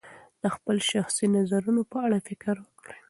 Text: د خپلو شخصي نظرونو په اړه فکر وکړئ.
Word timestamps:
د 0.43 0.45
خپلو 0.55 0.81
شخصي 0.91 1.25
نظرونو 1.37 1.81
په 1.91 1.97
اړه 2.05 2.17
فکر 2.27 2.55
وکړئ. 2.65 2.97